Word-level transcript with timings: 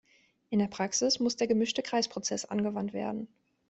In 0.49 0.57
der 0.57 0.65
Praxis 0.65 1.19
muss 1.19 1.35
der 1.35 1.45
gemischte 1.45 1.83
Kreisprozess 1.83 2.45
angewandt 2.45 2.91
werden. 2.91 3.27